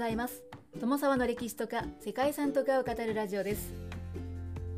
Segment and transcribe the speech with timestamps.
[0.00, 0.42] ざいます。
[0.80, 3.74] 友沢の歴史とか世界遺産とかを語るラジオです。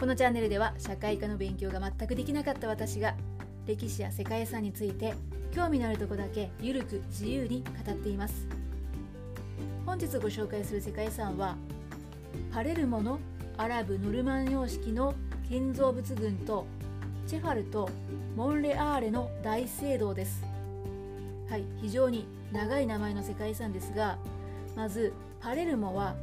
[0.01, 3.15] このチャンネルでは社会科の勉強が全くできなかった私が
[3.65, 5.15] 歴史や世界遺産について
[5.53, 8.49] 興味のあるとこだけゆるく自由に語っています。
[9.87, 11.57] 本日ご紹介する世界遺産は
[12.53, 13.21] パレルモの
[13.57, 15.15] アラブ・ノルマン様式の
[15.49, 16.67] 建造物群と
[17.29, 17.89] チェファルと
[18.35, 20.43] モンレアーレの大聖堂です。
[21.49, 24.19] はい非常に長い名前の世界遺産ですが
[24.75, 26.15] まずパレルモは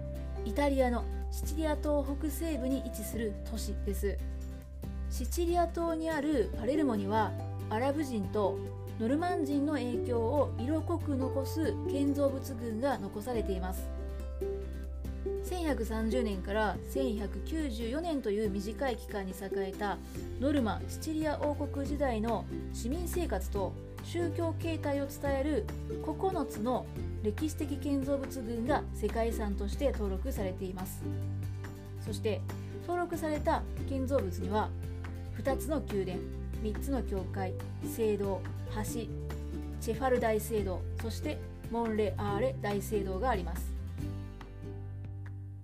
[0.46, 4.18] イタリアのシチリア島北西部に位置する都市です。
[5.10, 7.32] シチリア島にあるパレルモには
[7.70, 8.58] アラブ人と
[9.00, 13.88] ノルマン人の影響を色濃く残す建造物群が残されています。
[15.46, 19.98] 1130年から1194年という短い期間に栄えた
[20.40, 25.66] ノルマ・シチリア王国時代の市民生活と宗教形態を伝える
[26.04, 26.86] 9つの
[27.24, 31.04] 歴史的建造物群が世界遺産として登録されています。
[32.06, 32.42] そして
[32.88, 34.70] 登録された建造物には
[35.38, 36.20] 2つの宮殿
[36.64, 37.54] 3つの教会
[37.86, 38.42] 聖堂
[38.76, 38.84] 橋
[39.82, 41.38] チェファル大聖堂そして
[41.72, 43.72] モンレアーレ大聖堂があります。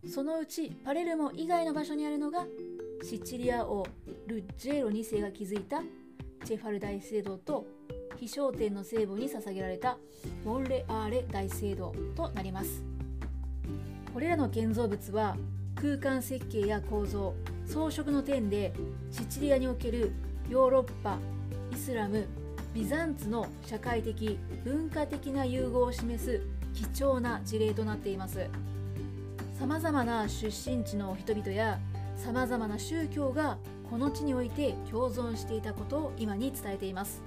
[0.07, 2.45] そのうちパレルモ以外の場所にあるのが
[3.01, 3.85] シチリア王
[4.27, 5.81] ルッジェーロ2世が築いた
[6.43, 7.65] チェファル大聖堂と
[8.19, 9.97] 飛翔天の聖母に捧げられた
[10.43, 12.83] モンレアーレ大聖堂となります。
[14.13, 15.35] これらの建造物は
[15.75, 18.73] 空間設計や構造装飾の点で
[19.11, 20.13] シチリアにおける
[20.49, 21.17] ヨーロッパ
[21.71, 22.25] イスラム
[22.73, 26.41] ビザンツの社会的文化的な融合を示す
[26.73, 28.47] 貴重な事例となっています。
[29.57, 31.79] さまざまな出身地の人々や
[32.17, 33.57] さまざまな宗教が
[33.89, 37.21] この地において共存していたことを今に伝えています。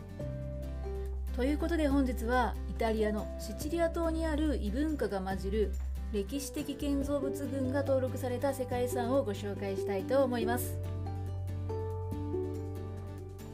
[1.39, 5.72] ということで本日はイタリアのシチリア島にある異文化が混じる
[6.12, 10.76] 歴史的建造物群が登録された世界遺産をご紹介したいと思います。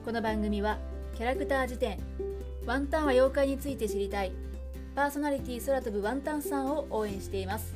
[0.03, 0.79] この番組は
[1.15, 1.99] キャラクター辞典
[2.65, 4.33] ワンタンは妖怪について知りたい
[4.95, 7.75] パーソナリティ空飛ぶワンタンさんを応援しています。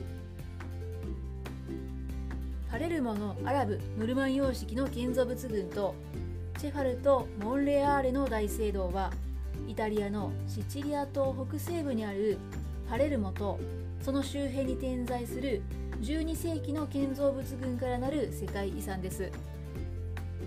[2.70, 5.94] パレルモのアラブ・ムルマン様式の建造物群と
[6.58, 9.12] チェファルとモンレアーレの大聖堂は
[9.68, 12.38] イタリアのシチリア島北西部にある
[12.88, 13.60] パレルモと
[14.00, 15.60] その周辺に点在する
[16.00, 19.30] 12世紀の建造物群からなる世界遺産です。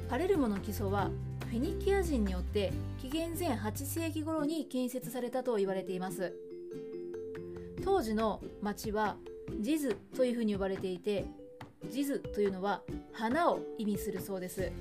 [0.09, 1.11] パレルモの基礎は
[1.49, 6.33] フェニキア人によって紀元前8世紀頃に建設されたと言われています。
[7.83, 9.17] 当時の町は
[9.59, 11.25] ジズというふうに呼ばれていて
[11.89, 12.81] ジズというのは
[13.11, 14.71] 花を意味するそうです。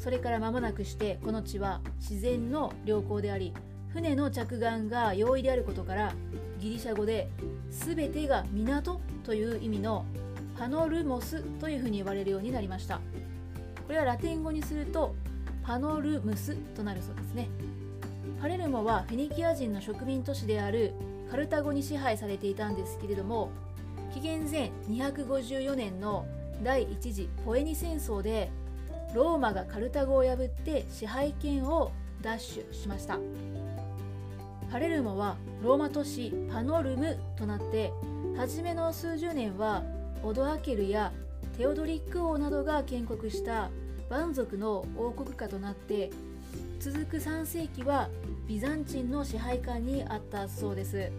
[0.00, 3.52] それから間もなくしてこの地は自然の良好であり
[3.92, 6.14] 船の着岸が容易であることから
[6.58, 7.28] ギリシャ語で
[7.70, 10.06] 全てが港という意味の
[10.58, 13.00] パノルモスというふうに呼ばれるようになりました。
[13.86, 15.14] これはラテン語にすると
[15.62, 17.48] パノルムスとなるそうですね。
[18.40, 20.92] パレルモはフェニキア人の植民都市である
[21.30, 23.50] カルタゴに支配されていたんですけれども
[24.14, 26.26] 紀元前254年の
[26.62, 28.50] 第一次ポエニ戦争で
[29.14, 33.18] ローマがカルタゴを破って支配権を奪取しました。
[34.70, 37.92] パレルモはローマ都市パノルムとなって
[38.36, 39.82] 初めの数十年は
[40.22, 41.12] オドアケルや
[41.56, 43.68] テオドリック王などが建国した
[44.08, 46.10] 蛮族の王国家となって
[46.78, 48.08] 続く3世紀は
[48.46, 51.10] ビザンチンの支配下にあったそうです。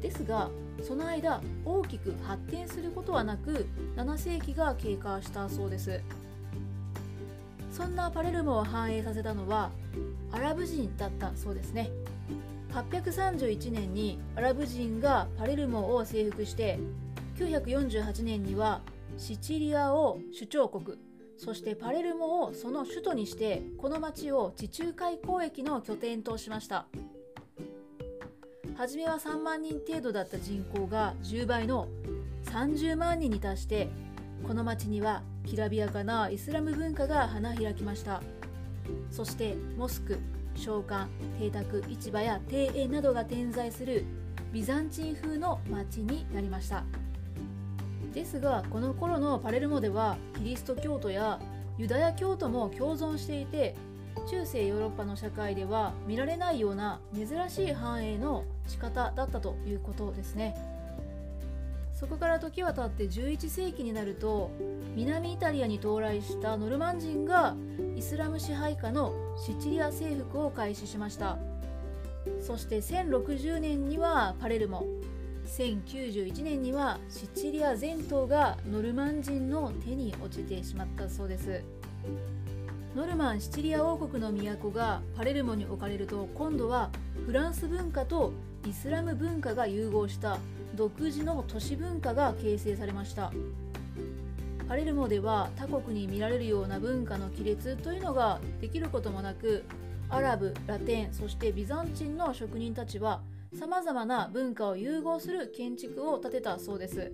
[0.00, 0.48] ですが
[0.82, 6.00] その間大きく発展することはなく7世紀が経過したそうです。
[7.78, 9.70] そんなパレルモを繁栄させたのは
[10.32, 11.92] アラブ人だったそうですね。
[12.72, 16.80] 831年にアラブ人がパレルモを征服して
[17.38, 18.80] 948年には
[19.16, 20.98] シチリアを首長国
[21.36, 26.86] そしてパレルモをその首都にしてこの町を地中海交易の拠点としました。
[28.76, 31.86] 初めは3万人程度だった人口が10倍の
[32.46, 33.88] 30万人に達して
[34.44, 38.22] この町にはきらびやかなイスラム文化が花開きました。
[39.10, 40.18] そしてモスク
[40.54, 41.08] 商館
[41.38, 44.04] 邸宅市場や庭園などが点在する
[44.52, 46.84] ビザンチン風の町になりました。
[48.12, 51.40] ですがこの頃のパレルモではキリスト教徒や
[51.78, 53.74] ユダヤ教徒も共存していて
[54.28, 60.77] 中世ヨーロッパの社会では見られないような珍しい繁栄の仕方だったということですね。
[61.98, 64.52] そこから時は経って11世紀になると
[64.94, 67.56] 南イタリアに到来したノルマン人が
[67.96, 71.38] イスラム支配下のシチリア征服を開始しました。
[72.40, 74.84] そして1060年にはパレルモ。
[75.46, 81.64] 1091年にはシチリア全島がノルマン人の手に落ちてしまったそうです。
[82.94, 86.90] ノルマンシチリア王国の都がパレルモに置かれると今度は
[87.26, 88.32] フランス文化と
[88.68, 90.38] イスラム文化が融合した
[90.74, 93.32] 独自の都市文化が形成されました。
[94.68, 99.64] パレルモでは他国に見られるような文化の亀裂というのができることもなく
[100.10, 103.22] アラブラテンそしてビザンチンの職人たちは
[103.58, 107.10] さまざまな文化を融合する建築を建てたそうです。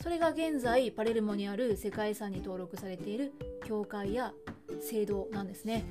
[0.00, 3.32] それが現在パレルモにある世界遺産に登録されている
[3.66, 4.32] 教会や
[4.80, 5.84] 聖堂なんですね。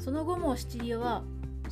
[0.00, 1.22] その後もシチリアは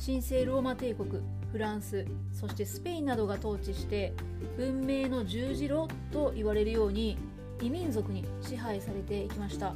[0.03, 1.21] 神聖ローマ帝国
[1.51, 4.13] フランスそしてスペインなどが統治して
[4.57, 7.17] 文明の十字路と言われるように
[7.61, 9.73] 異民族に支配されていきました。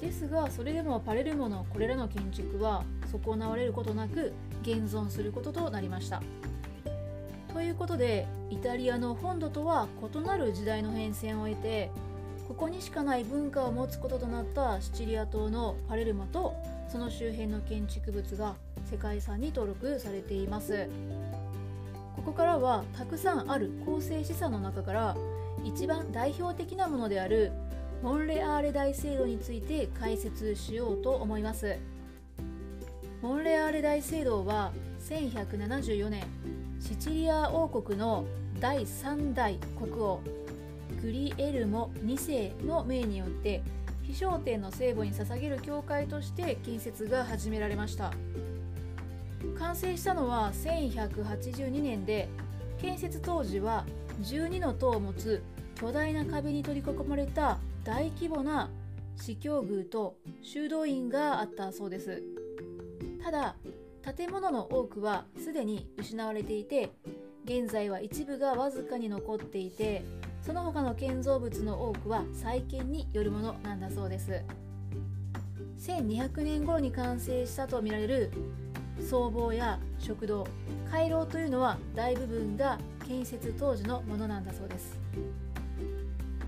[0.00, 2.84] ですがそれでもパレルモのこれらの建築は
[3.24, 6.22] 損なわれることなく現存することとなりました。
[7.52, 11.90] ということでイタリアの本土とは異なる時代の変遷を得て
[12.46, 16.54] ここにしかない文化を持つこととなったシチリア島のパレルモと
[16.88, 18.54] その周辺の建築物が
[18.90, 20.88] 世界遺産に登録されています。
[22.16, 25.16] ここからはたくさんある構成資産の中から
[25.64, 27.52] 一番代表的なものである
[28.02, 31.76] モンレアーレ大聖堂について解説しようと思います。
[33.20, 34.72] モンレアーレ大聖堂は
[35.08, 36.24] 1174年
[36.80, 38.24] シチリア王国の
[38.60, 40.20] 第3代国王
[41.02, 43.62] グリエルモ2世の命によって
[44.02, 48.12] 飛翔天の聖母に捧げる教会として建設が始められました。
[49.58, 52.28] 完成したのは1182年で
[52.80, 53.84] 建設当時は
[54.22, 55.42] 12の塔を持つ
[55.74, 58.70] 巨大な壁に取り囲まれた大規模な
[59.16, 62.22] 司教宮と修道院があったそうです。
[63.22, 63.56] ただ
[64.16, 66.92] 建物の多くはすでに失われていて
[67.44, 70.02] 現在は一部がわずかに残っていて
[70.40, 74.42] その他の建造物の多くは再建によるものなんだそうです。
[75.78, 78.30] 1200年頃に完成したとみられる
[79.00, 80.46] 僧帽や食堂
[80.90, 84.98] 回廊というのは大部分が建設当時のものなんだそうです。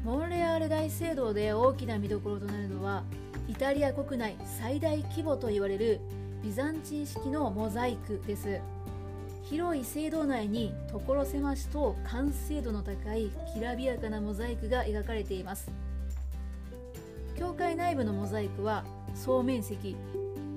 [0.05, 3.03] モンレアール大聖堂で大きな見どころとなるのは
[3.49, 6.01] イタリア国内最大規模と言われる
[6.43, 8.61] ビザンチン式のモザイクです。
[9.43, 15.71] 広い聖堂内に所狭しと完成度の高いきらびやかなモザイクが描かれています。
[17.37, 19.97] 教会内部のモザイクは総面積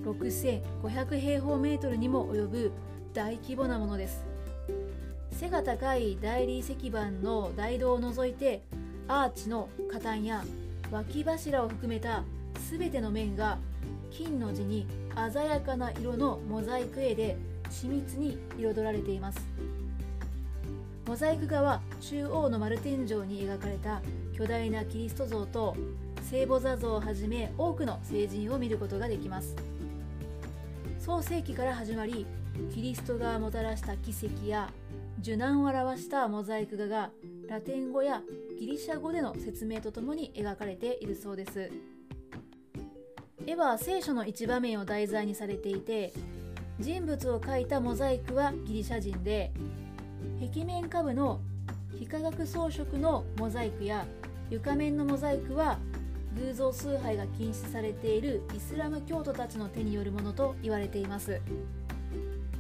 [0.03, 2.71] 6500平方メートルにも及ぶ
[3.13, 4.25] 大規模なものです。
[5.31, 8.61] 背が高い大理石板の大道を除いて
[9.07, 10.44] アーチの下端や
[10.91, 12.23] 脇柱を含めた
[12.69, 13.57] 全ての面が
[14.11, 14.88] 金の字に
[15.33, 17.35] 鮮やかな色のモザイク絵で
[17.69, 19.39] 緻密に彩られています。
[21.05, 24.01] モザイク画は中央の丸天井に描かれた
[24.38, 25.75] 巨大なキリスト像と
[26.21, 29.55] 聖母座像をはじめ多くの聖人を見ることができます。
[31.03, 32.25] 創世紀から始まり
[32.73, 34.71] キリストがもたらした奇跡や
[35.19, 37.09] 受難を表したモザイク画が
[37.50, 38.21] ラテン語や
[38.57, 41.69] ギリシャ語での説明とともに描かれているそうです。
[43.45, 46.13] 絵は聖書の一場面を題材にされていて
[46.79, 49.51] 人物を描いたモザイクはギリシャ人で
[50.39, 51.41] 壁面下部の
[52.00, 54.05] 非化学装飾のモザイクや
[54.50, 55.79] 床面のモザイクは
[56.36, 61.42] 偶像崇拝が禁止されているイスラム教徒たちの手によるものと言われています。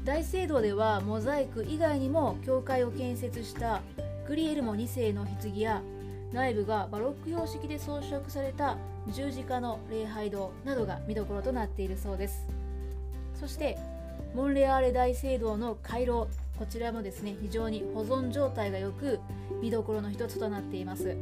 [0.03, 3.81] 大聖堂ではモザイク以外にも教会を建設した
[4.27, 5.81] グリエルモ2世の棺や
[6.33, 8.77] 内部がバロック様式で装飾された
[9.07, 12.45] 十字架の礼拝堂などが見どころとなっているそうです。
[13.39, 13.77] そして
[14.35, 16.27] モンレアーレ大聖堂の回廊
[16.57, 19.19] こちらもですね非常に保存状態が良く
[19.61, 21.15] 見どころの一つとなっています。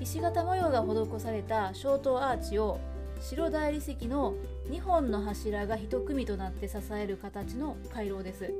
[0.00, 2.78] 石型模様が施された小塔アーチを
[3.20, 4.34] 白大理石の
[4.68, 8.52] 2本の柱が1組となって支える形の回廊です。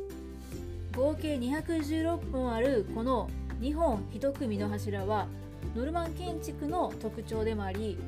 [0.96, 3.28] 合計216本あるこの
[3.60, 5.26] 2本1組の柱は
[5.74, 7.98] ノルマン建築の特徴でもあり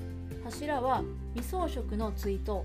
[0.45, 1.03] 柱は
[1.35, 2.65] 未装飾の対と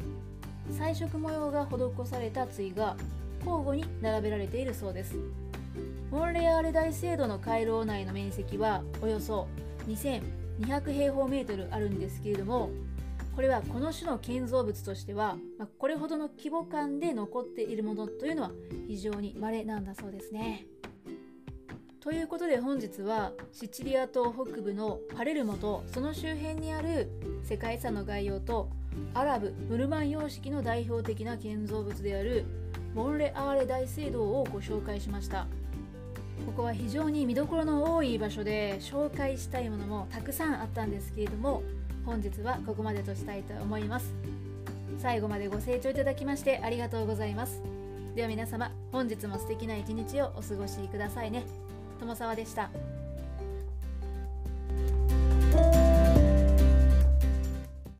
[0.77, 2.95] 彩色模様が施された対が
[3.39, 5.15] 交互に並べられているそうです。
[6.11, 9.47] モンレアール大聖堂の回廊内の面積はおよそ
[10.59, 12.69] 200平方メートルあるんですけれども
[13.35, 18.51] これはこの種の建造物としては、まこれほどの規模感で残っているものというのは
[18.87, 20.65] 非常に稀なんだそうですね。
[22.01, 27.09] ということで本日はシチリア島北部のパレルモとその周辺にある
[27.43, 28.69] 世界遺産の概要と
[29.13, 32.45] アラブ・ムルマン様式の代表的な建造物である
[32.95, 35.45] モンレアーレ大聖堂をご紹介しました
[36.45, 41.63] ここは非常に見どころの多い場所で紹介したいものもたくさんあったんですけれども
[42.05, 44.13] 本日はここまでとしたいと思います。
[44.99, 47.61] 最後までご清聴いただきましてありがとうございます。
[48.15, 51.43] では皆様本日も素敵な一日をお過ごしくださいね。
[51.99, 53.00] 友沢でした。